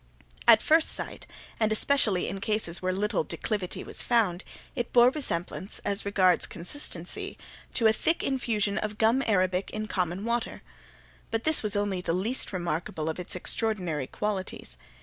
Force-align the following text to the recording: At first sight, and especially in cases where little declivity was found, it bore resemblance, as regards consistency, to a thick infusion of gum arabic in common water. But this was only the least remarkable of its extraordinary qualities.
At 0.47 0.63
first 0.63 0.91
sight, 0.91 1.27
and 1.59 1.71
especially 1.71 2.27
in 2.27 2.41
cases 2.41 2.81
where 2.81 2.91
little 2.91 3.23
declivity 3.23 3.83
was 3.83 4.01
found, 4.01 4.43
it 4.75 4.91
bore 4.91 5.11
resemblance, 5.11 5.77
as 5.85 6.05
regards 6.05 6.47
consistency, 6.47 7.37
to 7.75 7.85
a 7.85 7.93
thick 7.93 8.23
infusion 8.23 8.79
of 8.79 8.97
gum 8.97 9.21
arabic 9.27 9.69
in 9.69 9.85
common 9.87 10.25
water. 10.25 10.63
But 11.29 11.43
this 11.43 11.61
was 11.61 11.75
only 11.75 12.01
the 12.01 12.13
least 12.13 12.51
remarkable 12.51 13.09
of 13.09 13.19
its 13.19 13.35
extraordinary 13.35 14.07
qualities. 14.07 14.75